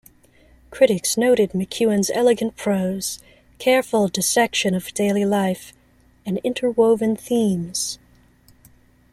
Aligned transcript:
Critics 0.71 1.15
noted 1.15 1.51
McEwan's 1.51 2.09
elegant 2.15 2.57
prose, 2.57 3.19
careful 3.59 4.07
dissection 4.07 4.73
of 4.73 4.91
daily 4.95 5.25
life, 5.25 5.73
and 6.25 6.39
interwoven 6.43 7.15
themes. 7.15 7.99